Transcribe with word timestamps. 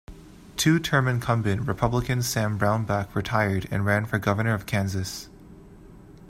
Two-term 0.57 1.07
incumbent 1.07 1.67
Republican 1.67 2.23
Sam 2.23 2.57
Brownback 2.57 3.13
retired 3.13 3.67
and 3.69 3.85
ran 3.85 4.07
for 4.07 4.17
Governor 4.17 4.55
of 4.55 4.65
Kansas. 4.65 5.29